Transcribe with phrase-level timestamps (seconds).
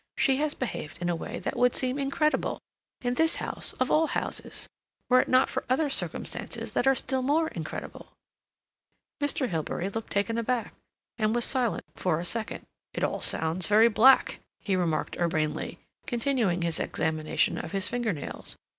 [0.17, 4.07] She has behaved in a way that would have seemed incredible—in this house of all
[4.07, 8.11] houses—were it not for other circumstances that are still more incredible."
[9.21, 9.47] Mr.
[9.47, 10.73] Hilbery looked taken aback,
[11.19, 12.65] and was silent for a second.
[12.95, 15.77] "It all sounds very black," he remarked urbanely,
[16.07, 18.57] continuing his examination of his finger nails.